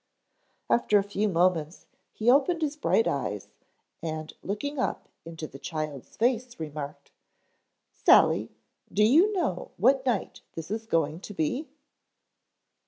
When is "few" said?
1.03-1.29